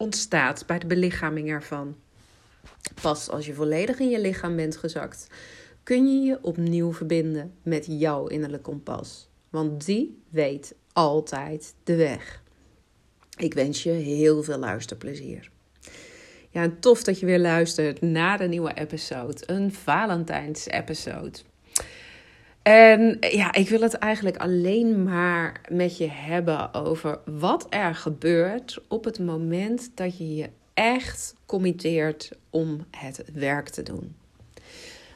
[0.00, 1.96] ontstaat bij de belichaming ervan.
[3.02, 5.26] Pas als je volledig in je lichaam bent gezakt,
[5.82, 9.28] kun je je opnieuw verbinden met jouw innerlijke kompas.
[9.50, 12.42] Want die weet altijd de weg.
[13.36, 15.50] Ik wens je heel veel luisterplezier.
[16.50, 19.42] Ja, en tof dat je weer luistert naar een nieuwe episode.
[19.46, 21.38] Een Valentijns-episode.
[22.70, 28.78] En ja, ik wil het eigenlijk alleen maar met je hebben over wat er gebeurt
[28.88, 34.14] op het moment dat je je echt committeert om het werk te doen.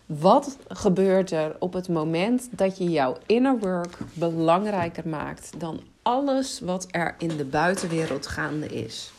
[0.06, 6.60] Wat gebeurt er op het moment dat je jouw inner work belangrijker maakt dan alles
[6.60, 9.12] wat er in de buitenwereld gaande is?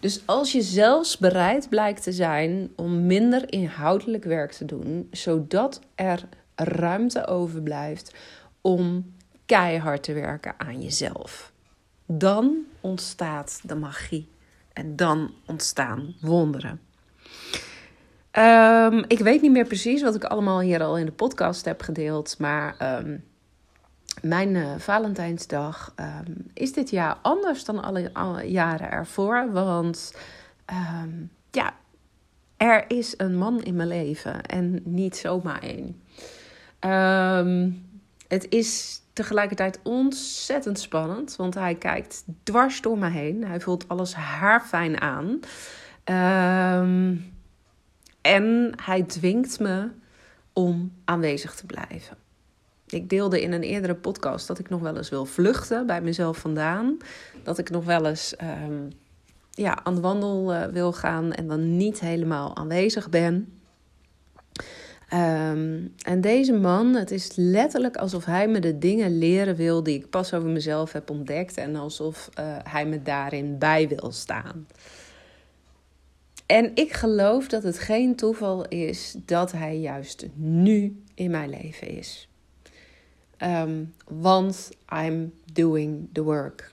[0.00, 5.80] Dus als je zelfs bereid blijkt te zijn om minder inhoudelijk werk te doen, zodat
[5.94, 8.14] er ruimte overblijft
[8.60, 9.14] om
[9.46, 11.52] keihard te werken aan jezelf.
[12.06, 14.28] Dan ontstaat de magie
[14.72, 16.80] en dan ontstaan wonderen.
[18.32, 21.82] Um, ik weet niet meer precies wat ik allemaal hier al in de podcast heb
[21.82, 23.24] gedeeld, maar um,
[24.22, 29.52] mijn uh, Valentijnsdag um, is dit jaar anders dan alle, alle jaren ervoor.
[29.52, 30.14] Want
[31.50, 31.74] ja,
[32.56, 36.02] er is een man in mijn leven en niet zomaar één.
[36.86, 37.86] Um,
[38.28, 43.44] het is tegelijkertijd ontzettend spannend, want hij kijkt dwars door me heen.
[43.44, 45.40] Hij voelt alles haarfijn aan.
[46.84, 47.32] Um,
[48.20, 49.88] en hij dwingt me
[50.52, 52.16] om aanwezig te blijven.
[52.86, 56.38] Ik deelde in een eerdere podcast dat ik nog wel eens wil vluchten bij mezelf
[56.38, 56.96] vandaan.
[57.42, 58.88] Dat ik nog wel eens um,
[59.50, 63.53] ja, aan de wandel uh, wil gaan en dan niet helemaal aanwezig ben.
[65.14, 69.98] Um, en deze man, het is letterlijk alsof hij me de dingen leren wil die
[69.98, 71.56] ik pas over mezelf heb ontdekt.
[71.56, 74.66] En alsof uh, hij me daarin bij wil staan.
[76.46, 81.88] En ik geloof dat het geen toeval is dat hij juist nu in mijn leven
[81.88, 82.28] is.
[83.38, 86.72] Um, want I'm doing the work.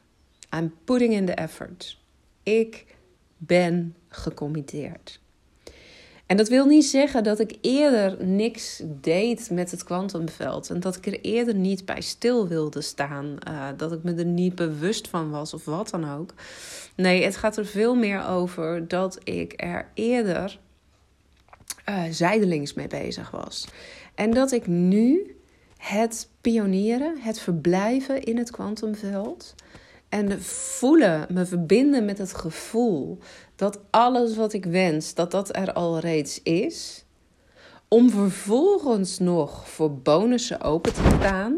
[0.56, 2.00] I'm putting in the effort.
[2.44, 2.85] Ik
[3.38, 5.19] ben gecommitteerd.
[6.31, 10.69] En dat wil niet zeggen dat ik eerder niks deed met het kwantumveld.
[10.69, 13.38] En dat ik er eerder niet bij stil wilde staan.
[13.47, 16.34] Uh, dat ik me er niet bewust van was of wat dan ook.
[16.96, 20.59] Nee, het gaat er veel meer over dat ik er eerder
[21.90, 23.68] uh, zijdelings mee bezig was.
[24.16, 25.36] En dat ik nu
[25.78, 29.56] het pionieren, het verblijven in het kwantumveld.
[30.12, 33.18] En voelen, me verbinden met het gevoel
[33.56, 37.06] dat alles wat ik wens, dat dat er al reeds is.
[37.88, 41.58] Om vervolgens nog voor bonussen open te staan.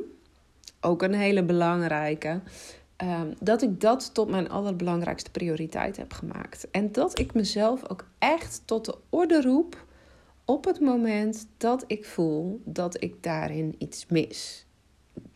[0.82, 2.42] Ook een hele belangrijke.
[2.98, 6.68] Um, dat ik dat tot mijn allerbelangrijkste prioriteit heb gemaakt.
[6.72, 9.86] En dat ik mezelf ook echt tot de orde roep
[10.46, 14.66] op het moment dat ik voel dat ik daarin iets mis.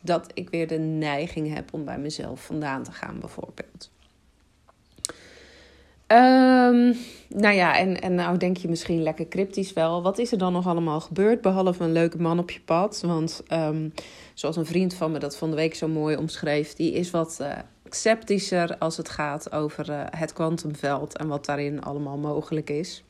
[0.01, 3.89] Dat ik weer de neiging heb om bij mezelf vandaan te gaan, bijvoorbeeld.
[6.07, 6.95] Um,
[7.27, 10.01] nou ja, en, en nou denk je misschien lekker cryptisch wel.
[10.01, 13.01] Wat is er dan nog allemaal gebeurd, behalve een leuke man op je pad?
[13.05, 13.93] Want um,
[14.33, 16.73] zoals een vriend van me dat van de week zo mooi omschreef...
[16.73, 17.51] die is wat uh,
[17.89, 21.17] sceptischer als het gaat over uh, het kwantumveld...
[21.17, 23.03] en wat daarin allemaal mogelijk is.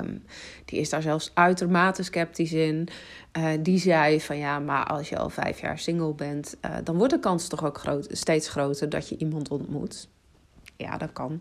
[0.00, 0.24] Um,
[0.64, 2.88] die is daar zelfs uitermate sceptisch in.
[3.38, 6.56] Uh, die zei van ja, maar als je al vijf jaar single bent...
[6.84, 10.08] dan wordt de kans toch ook groot, steeds groter dat je iemand ontmoet.
[10.76, 11.40] Ja, dat kan.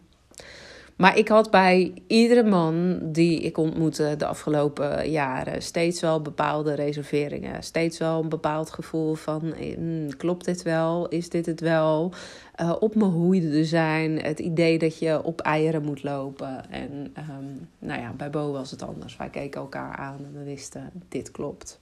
[0.95, 6.73] Maar ik had bij iedere man die ik ontmoette de afgelopen jaren steeds wel bepaalde
[6.73, 7.63] reserveringen.
[7.63, 11.07] Steeds wel een bepaald gevoel van: mm, klopt dit wel?
[11.07, 12.13] Is dit het wel?
[12.61, 14.21] Uh, op mijn hoede zijn.
[14.21, 16.71] Het idee dat je op eieren moet lopen.
[16.71, 19.17] En um, nou ja, bij Bo was het anders.
[19.17, 21.79] Wij keken elkaar aan en we wisten: dit klopt.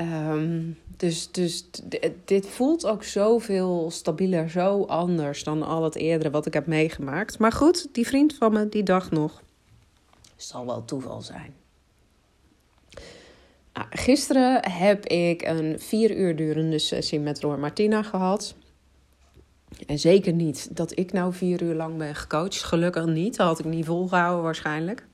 [0.00, 1.70] Um, dus dus
[2.24, 7.38] dit voelt ook zoveel stabieler, zo anders dan al het eerdere wat ik heb meegemaakt.
[7.38, 9.42] Maar goed, die vriend van me, die dacht nog,
[10.36, 11.54] zal wel toeval zijn.
[13.72, 18.54] Nou, gisteren heb ik een vier uur durende sessie met Roor Martina gehad.
[19.86, 22.62] En zeker niet dat ik nou vier uur lang ben gecoacht.
[22.62, 23.36] Gelukkig niet.
[23.36, 25.06] Dat had ik niet volgehouden waarschijnlijk.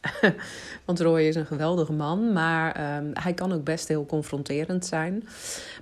[0.84, 5.28] Want Roy is een geweldige man, maar ehm, hij kan ook best heel confronterend zijn.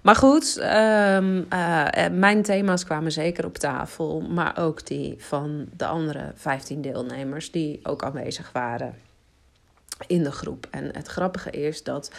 [0.03, 5.87] Maar goed, um, uh, mijn thema's kwamen zeker op tafel, maar ook die van de
[5.87, 8.95] andere 15 deelnemers die ook aanwezig waren
[10.07, 10.67] in de groep.
[10.71, 12.11] En het grappige is dat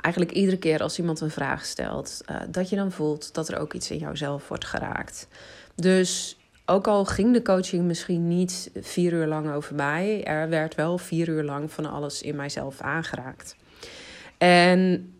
[0.00, 3.58] eigenlijk iedere keer als iemand een vraag stelt, uh, dat je dan voelt dat er
[3.58, 5.28] ook iets in jouzelf wordt geraakt.
[5.74, 6.39] Dus
[6.70, 10.98] ook al ging de coaching misschien niet vier uur lang over mij, er werd wel
[10.98, 13.56] vier uur lang van alles in mijzelf aangeraakt.
[14.38, 15.12] En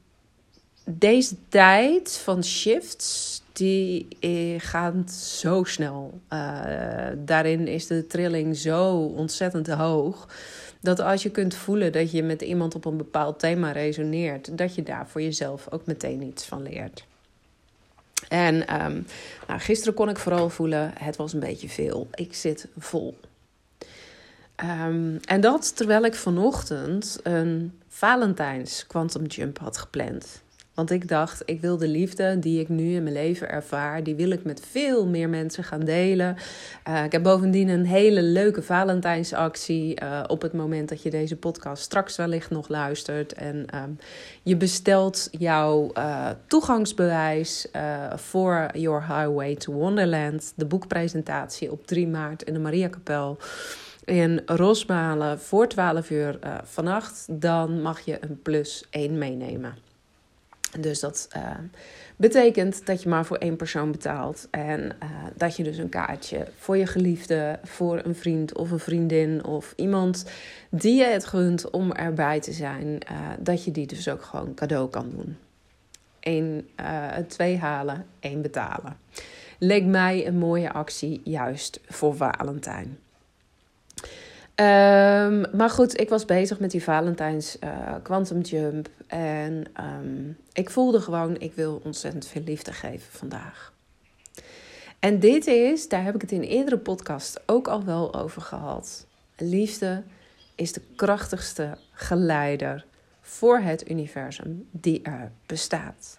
[0.85, 6.21] deze tijd van shifts, die eh, gaat zo snel.
[6.33, 6.59] Uh,
[7.19, 10.29] daarin is de trilling zo ontzettend hoog.
[10.81, 14.75] Dat als je kunt voelen dat je met iemand op een bepaald thema resoneert, dat
[14.75, 17.05] je daar voor jezelf ook meteen iets van leert.
[18.29, 19.07] En um,
[19.47, 22.09] nou, gisteren kon ik vooral voelen, het was een beetje veel.
[22.15, 23.19] Ik zit vol.
[24.65, 30.43] Um, en dat terwijl ik vanochtend een Valentijns Quantum Jump had gepland.
[30.75, 34.15] Want ik dacht, ik wil de liefde die ik nu in mijn leven ervaar, die
[34.15, 36.37] wil ik met veel meer mensen gaan delen.
[36.89, 41.37] Uh, ik heb bovendien een hele leuke Valentijnsactie uh, op het moment dat je deze
[41.37, 43.33] podcast straks wellicht nog luistert.
[43.33, 43.99] En um,
[44.43, 47.69] je bestelt jouw uh, toegangsbewijs
[48.15, 53.39] voor Your Highway to Wonderland, de boekpresentatie op 3 maart in de Mariakapel
[54.05, 59.90] in Rosmalen voor 12 uur vannacht, dan mag je een plus 1 meenemen.
[60.79, 61.51] Dus dat uh,
[62.17, 64.49] betekent dat je maar voor één persoon betaalt.
[64.51, 68.79] En uh, dat je dus een kaartje voor je geliefde, voor een vriend of een
[68.79, 70.25] vriendin of iemand
[70.71, 74.55] die je het gunt om erbij te zijn, uh, dat je die dus ook gewoon
[74.55, 75.37] cadeau kan doen.
[76.21, 76.69] Eén,
[77.27, 78.97] twee halen, één betalen.
[79.59, 82.99] Leek mij een mooie actie juist voor Valentijn.
[84.61, 88.89] Um, maar goed, ik was bezig met die Valentijns uh, Quantum Jump.
[89.07, 93.73] En um, ik voelde gewoon, ik wil ontzettend veel liefde geven vandaag.
[94.99, 99.07] En dit is, daar heb ik het in eerdere podcast ook al wel over gehad.
[99.37, 100.03] Liefde
[100.55, 102.85] is de krachtigste geleider
[103.21, 106.19] voor het universum die er bestaat.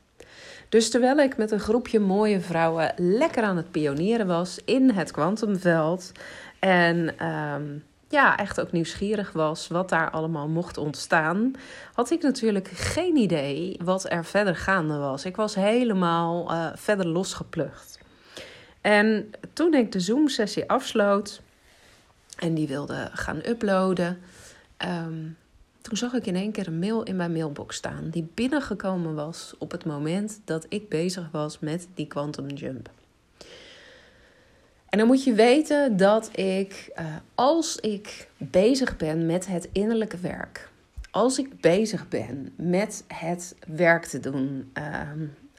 [0.70, 5.12] Dus terwijl ik met een groepje mooie vrouwen lekker aan het pionieren was in het
[5.12, 6.12] kwantumveld
[6.60, 11.54] en um, ja, echt ook nieuwsgierig was wat daar allemaal mocht ontstaan,
[11.94, 15.26] had ik natuurlijk geen idee wat er verder gaande was.
[15.26, 18.00] Ik was helemaal uh, verder losgeplucht.
[18.82, 21.42] En toen ik de Zoom-sessie afsloot
[22.38, 24.22] en die wilde gaan uploaden,
[24.86, 25.38] um,
[25.82, 29.54] toen zag ik in één keer een mail in mijn mailbox staan die binnengekomen was
[29.58, 32.90] op het moment dat ik bezig was met die quantum jump.
[34.92, 37.06] En dan moet je weten dat ik, uh,
[37.36, 40.70] als ik bezig ben met het innerlijke werk,
[41.12, 45.10] als ik bezig ben met het werk te doen, uh,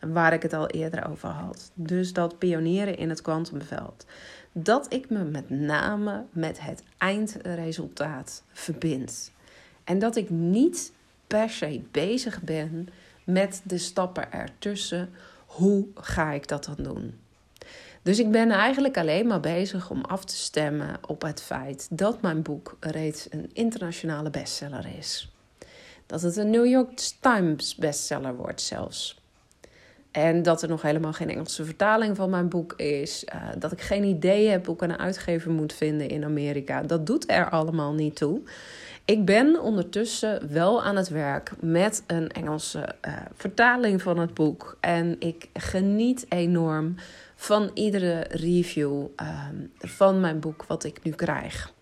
[0.01, 4.07] waar ik het al eerder over had, dus dat pionieren in het kwantumveld,
[4.53, 9.33] dat ik me met name met het eindresultaat verbind.
[9.85, 10.93] En dat ik niet
[11.27, 12.89] per se bezig ben
[13.25, 15.11] met de stappen ertussen.
[15.47, 17.22] Hoe ga ik dat dan doen?
[18.03, 22.23] Dus ik ben eigenlijk alleen maar bezig om af te stemmen op het feit dat
[22.23, 25.33] mijn boek reeds een internationale bestseller is.
[26.07, 29.21] Dat het een New York Times bestseller wordt zelfs.
[30.11, 33.25] En dat er nog helemaal geen Engelse vertaling van mijn boek is.
[33.35, 36.83] Uh, dat ik geen idee heb hoe ik een uitgever moet vinden in Amerika.
[36.83, 38.41] Dat doet er allemaal niet toe.
[39.05, 44.77] Ik ben ondertussen wel aan het werk met een Engelse uh, vertaling van het boek.
[44.81, 46.95] En ik geniet enorm
[47.43, 51.73] van iedere review um, van mijn boek wat ik nu krijg.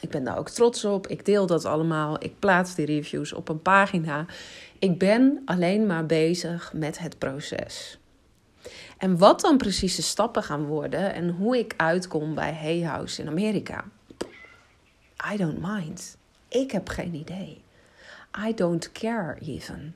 [0.00, 1.06] Ik ben daar ook trots op.
[1.06, 2.24] Ik deel dat allemaal.
[2.24, 4.26] Ik plaats die reviews op een pagina.
[4.78, 7.98] Ik ben alleen maar bezig met het proces.
[8.98, 13.22] En wat dan precies de stappen gaan worden en hoe ik uitkom bij Hay House
[13.22, 13.84] in Amerika.
[15.32, 16.16] I don't mind.
[16.48, 17.62] Ik heb geen idee.
[18.46, 19.94] I don't care even.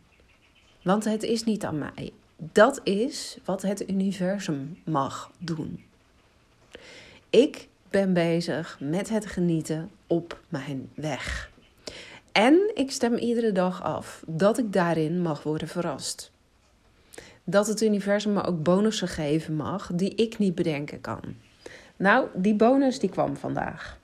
[0.83, 2.13] Want het is niet aan mij.
[2.43, 5.85] Dat is wat het universum mag doen.
[7.31, 11.51] Ik ben bezig met het genieten op mijn weg.
[12.33, 16.33] En ik stem iedere dag af dat ik daarin mag worden verrast.
[17.45, 21.21] Dat het universum me ook bonussen geven mag die ik niet bedenken kan.
[21.97, 23.99] Nou, die bonus die kwam vandaag.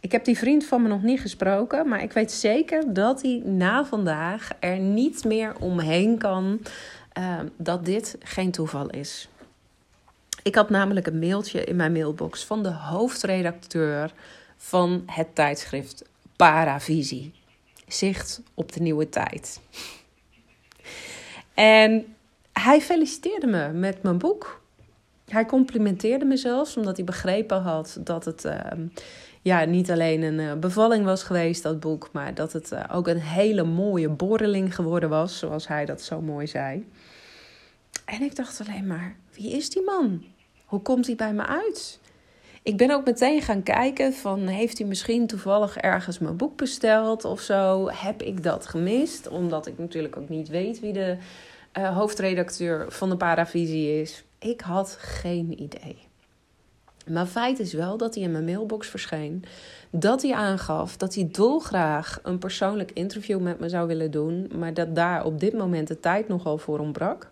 [0.00, 3.42] Ik heb die vriend van me nog niet gesproken, maar ik weet zeker dat hij
[3.44, 6.60] na vandaag er niet meer omheen kan
[7.18, 9.28] uh, dat dit geen toeval is.
[10.42, 14.12] Ik had namelijk een mailtje in mijn mailbox van de hoofdredacteur
[14.56, 16.04] van het tijdschrift
[16.36, 17.32] Paravisie.
[17.86, 19.60] Zicht op de nieuwe tijd.
[21.54, 22.16] En
[22.52, 24.62] hij feliciteerde me met mijn boek.
[25.28, 28.86] Hij complimenteerde me zelfs, omdat hij begrepen had dat het ehm,
[29.42, 33.06] ja, niet alleen een uh, bevalling was geweest, dat boek, maar dat het uh, ook
[33.06, 36.86] een hele mooie borreling geworden was, zoals hij dat zo mooi zei.
[38.04, 40.24] En ik dacht alleen maar, wie is die man?
[40.64, 42.00] Hoe komt hij bij me uit?
[42.62, 47.24] Ik ben ook meteen gaan kijken van heeft hij misschien toevallig ergens mijn boek besteld
[47.24, 47.88] of zo?
[47.88, 49.28] Heb ik dat gemist?
[49.28, 51.16] Omdat ik natuurlijk ook niet weet wie de
[51.78, 54.24] uh, hoofdredacteur van de Paravisie is.
[54.38, 56.09] Ik had geen idee.
[57.10, 59.44] Maar feit is wel dat hij in mijn mailbox verscheen.
[59.90, 64.50] Dat hij aangaf dat hij dolgraag een persoonlijk interview met me zou willen doen.
[64.58, 67.30] Maar dat daar op dit moment de tijd nogal voor ontbrak.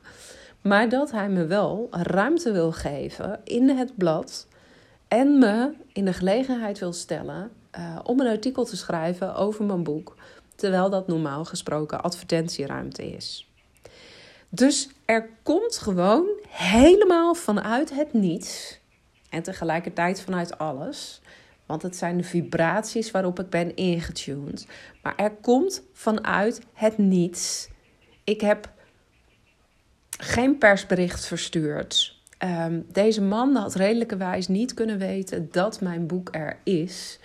[0.61, 4.47] Maar dat hij me wel ruimte wil geven in het blad.
[5.08, 9.82] En me in de gelegenheid wil stellen uh, om een artikel te schrijven over mijn
[9.82, 10.16] boek.
[10.54, 13.49] Terwijl dat normaal gesproken advertentieruimte is.
[14.49, 18.77] Dus er komt gewoon helemaal vanuit het niets
[19.28, 21.20] en tegelijkertijd vanuit alles.
[21.66, 24.66] Want het zijn de vibraties waarop ik ben ingetuned.
[25.02, 27.68] Maar er komt vanuit het niets.
[28.25, 28.73] Ik heb
[30.18, 32.16] geen persbericht verstuurd.
[32.44, 37.18] Um, deze man had redelijkerwijs niet kunnen weten dat mijn boek er is.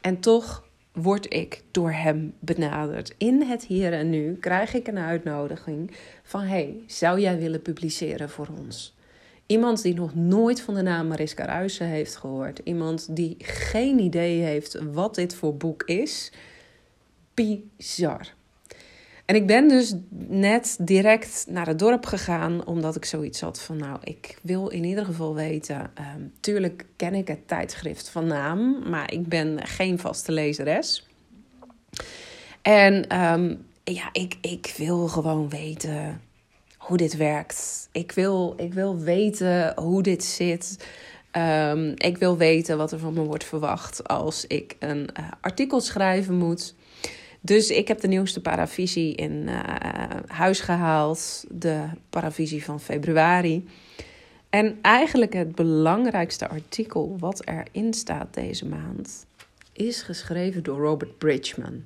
[0.00, 3.14] En toch word ik door hem benaderd.
[3.18, 8.30] In het hier en nu krijg ik een uitnodiging van: hey, zou jij willen publiceren
[8.30, 8.98] voor ons?
[9.50, 12.60] Iemand die nog nooit van de naam Mariska Ruijsen heeft gehoord.
[12.64, 16.32] Iemand die geen idee heeft wat dit voor boek is.
[17.34, 18.34] Bizar.
[19.24, 19.94] En ik ben dus
[20.28, 24.84] net direct naar het dorp gegaan, omdat ik zoiets had van, nou, ik wil in
[24.84, 25.90] ieder geval weten.
[26.16, 31.06] Um, tuurlijk ken ik het tijdschrift van naam, maar ik ben geen vaste lezeres.
[32.62, 36.20] En um, ja, ik, ik wil gewoon weten
[36.80, 37.88] hoe dit werkt.
[37.92, 40.86] Ik wil, ik wil weten hoe dit zit.
[41.36, 45.80] Um, ik wil weten wat er van me wordt verwacht als ik een uh, artikel
[45.80, 46.74] schrijven moet.
[47.40, 49.60] Dus ik heb de nieuwste paravisie in uh,
[50.26, 51.44] huis gehaald.
[51.48, 53.68] De paravisie van februari.
[54.50, 59.26] En eigenlijk het belangrijkste artikel wat erin staat deze maand
[59.72, 61.84] is geschreven door Robert Bridgman.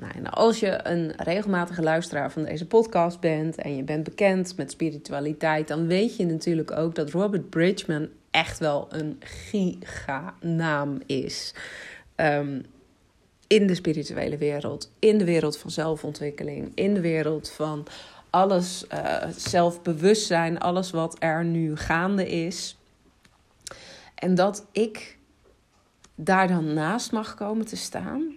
[0.00, 4.70] Nou, als je een regelmatige luisteraar van deze podcast bent en je bent bekend met
[4.70, 9.16] spiritualiteit, dan weet je natuurlijk ook dat Robert Bridgman echt wel een
[9.48, 11.54] giganaam is.
[12.16, 12.64] Um,
[13.46, 17.86] in de spirituele wereld, in de wereld van zelfontwikkeling, in de wereld van
[18.30, 22.78] alles uh, zelfbewustzijn, alles wat er nu gaande is.
[24.14, 25.18] En dat ik
[26.14, 28.34] daar dan naast mag komen te staan,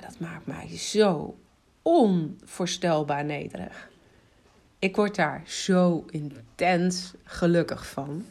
[0.00, 1.36] dat maakt mij zo
[1.82, 3.88] onvoorstelbaar nederig.
[4.78, 8.24] Ik word daar zo intens gelukkig van.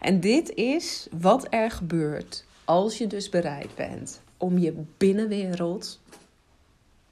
[0.00, 6.00] En dit is wat er gebeurt als je dus bereid bent om je binnenwereld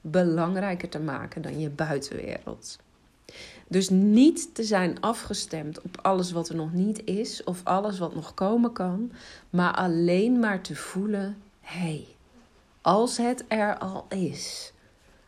[0.01, 2.77] belangrijker te maken dan je buitenwereld.
[3.67, 8.15] Dus niet te zijn afgestemd op alles wat er nog niet is of alles wat
[8.15, 9.11] nog komen kan,
[9.49, 12.14] maar alleen maar te voelen: hé, hey,
[12.85, 14.73] als het er al is,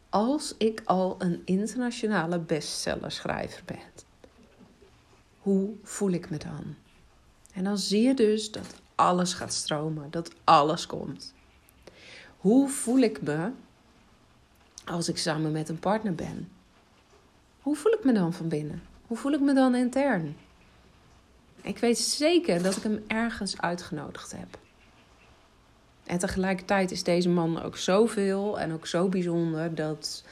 [0.09, 3.79] als ik al een internationale bestsellerschrijver ben,
[5.37, 6.75] hoe voel ik me dan?
[7.53, 11.33] En dan zie je dus dat alles gaat stromen, dat alles komt.
[12.37, 13.51] Hoe voel ik me
[14.85, 16.51] als ik samen met een partner ben?
[17.61, 18.83] Hoe voel ik me dan van binnen?
[19.07, 20.37] Hoe voel ik me dan intern?
[21.61, 24.66] Ik weet zeker dat ik hem ergens uitgenodigd heb.
[26.07, 30.23] En tegelijkertijd is deze man ook zoveel en ook zo bijzonder dat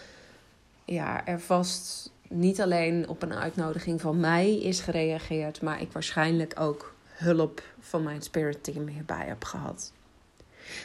[0.85, 6.59] ja, er vast niet alleen op een uitnodiging van mij is gereageerd, maar ik waarschijnlijk
[6.59, 9.91] ook hulp van mijn spirit team hierbij heb gehad.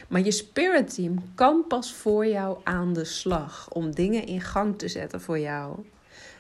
[0.08, 4.78] Maar je spirit team kan pas voor jou aan de slag om dingen in gang
[4.78, 5.84] te zetten voor jou.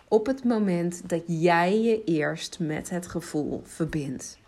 [0.08, 4.38] Op het moment dat jij je eerst met het gevoel verbindt.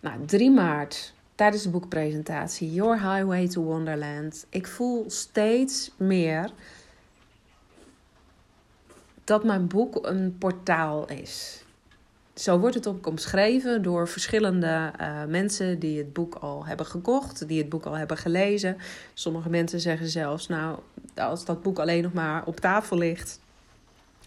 [0.00, 4.46] Nou, 3 maart tijdens de boekpresentatie Your Highway to Wonderland.
[4.48, 6.50] Ik voel steeds meer
[9.24, 11.62] dat mijn boek een portaal is.
[12.34, 17.48] Zo wordt het ook omschreven door verschillende uh, mensen die het boek al hebben gekocht,
[17.48, 18.76] die het boek al hebben gelezen.
[19.14, 20.78] Sommige mensen zeggen zelfs, nou,
[21.14, 23.40] als dat boek alleen nog maar op tafel ligt,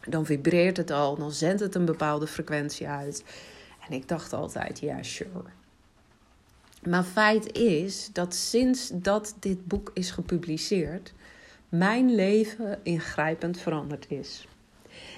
[0.08, 3.24] dan vibreert het al, dan zendt het een bepaalde frequentie uit.
[3.88, 5.60] En ik dacht altijd, ja, sure.
[6.88, 11.14] Maar feit is dat sinds dat dit boek is gepubliceerd,
[11.70, 14.48] mijn leven ingrijpend veranderd is.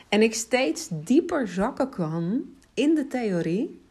[0.10, 2.42] En ik steeds dieper zakken kan
[2.74, 3.82] in de theorie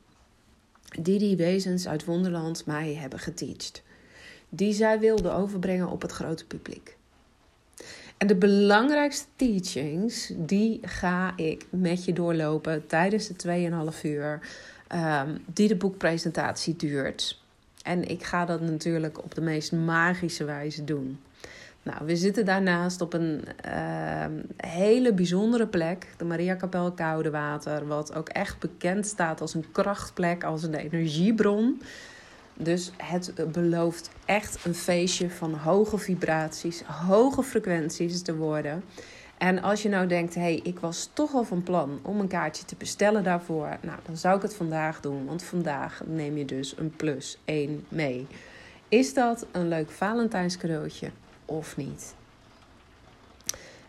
[1.00, 3.82] die die wezens uit Wonderland mij hebben geteacht.
[4.48, 6.96] Die zij wilden overbrengen op het grote publiek.
[8.16, 14.40] En de belangrijkste teachings, die ga ik met je doorlopen tijdens de 2,5 uur
[14.94, 17.41] um, die de boekpresentatie duurt.
[17.82, 21.18] En ik ga dat natuurlijk op de meest magische wijze doen.
[21.82, 24.24] Nou, we zitten daarnaast op een uh,
[24.56, 30.44] hele bijzondere plek, de Maria Kapel Koudewater, wat ook echt bekend staat als een krachtplek,
[30.44, 31.82] als een energiebron.
[32.54, 38.82] Dus het belooft echt een feestje van hoge vibraties, hoge frequenties te worden.
[39.42, 42.28] En als je nou denkt, hé, hey, ik was toch al van plan om een
[42.28, 46.44] kaartje te bestellen daarvoor, nou, dan zou ik het vandaag doen, want vandaag neem je
[46.44, 48.26] dus een plus 1 mee.
[48.88, 51.10] Is dat een leuk Valentijns cadeautje
[51.44, 52.14] of niet?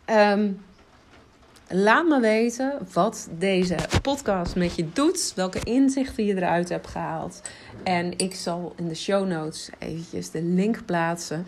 [0.05, 0.63] Um,
[1.70, 7.41] laat me weten wat deze podcast met je doet, welke inzichten je eruit hebt gehaald.
[7.84, 11.46] En ik zal in de show notes eventjes de link plaatsen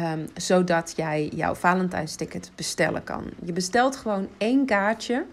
[0.00, 3.24] Um, zodat jij jouw Valentijnsticket bestellen kan.
[3.44, 5.24] Je bestelt gewoon één kaartje.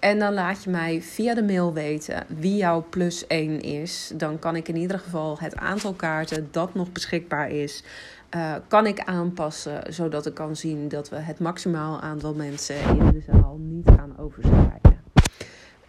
[0.00, 4.12] En dan laat je mij via de mail weten wie jouw plus 1 is.
[4.14, 7.82] Dan kan ik in ieder geval het aantal kaarten dat nog beschikbaar is,
[8.34, 9.92] uh, kan ik aanpassen.
[9.92, 14.18] Zodat ik kan zien dat we het maximaal aantal mensen in de zaal niet gaan
[14.18, 15.02] overschrijden.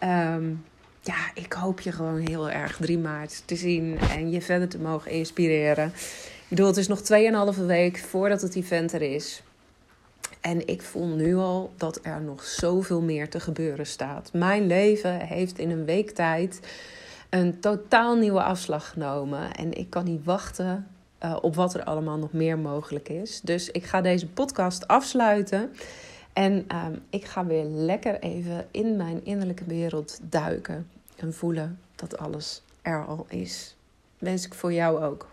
[0.02, 0.64] Um,
[1.00, 4.78] ja, ik hoop je gewoon heel erg 3 maart te zien en je verder te
[4.78, 5.86] mogen inspireren.
[5.86, 7.00] Ik bedoel, het is nog
[7.56, 9.42] 2,5 week voordat het event er is.
[10.40, 14.32] En ik voel nu al dat er nog zoveel meer te gebeuren staat.
[14.32, 16.60] Mijn leven heeft in een week tijd
[17.30, 19.54] een totaal nieuwe afslag genomen.
[19.54, 20.86] En ik kan niet wachten
[21.24, 23.40] uh, op wat er allemaal nog meer mogelijk is.
[23.40, 25.72] Dus ik ga deze podcast afsluiten.
[26.32, 30.88] En uh, ik ga weer lekker even in mijn innerlijke wereld duiken.
[31.16, 33.76] En voelen dat alles er al is.
[34.18, 35.28] Wens ik voor jou ook.